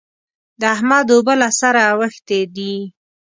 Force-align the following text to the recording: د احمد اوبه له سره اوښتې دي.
د 0.59 0.61
احمد 0.75 1.07
اوبه 1.15 1.33
له 1.41 1.49
سره 1.59 1.81
اوښتې 1.93 2.39
دي. 2.55 2.75